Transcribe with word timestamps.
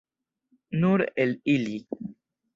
Nur 0.85 1.03
el 1.25 1.35
ili. 1.57 1.79